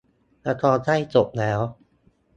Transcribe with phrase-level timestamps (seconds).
[0.47, 1.59] ละครใกล้จบแล้ว